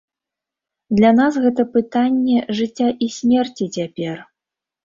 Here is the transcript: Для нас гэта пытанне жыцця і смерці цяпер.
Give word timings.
Для 0.99 1.11
нас 1.19 1.33
гэта 1.43 1.61
пытанне 1.75 2.39
жыцця 2.61 2.89
і 3.09 3.11
смерці 3.19 3.65
цяпер. 3.75 4.17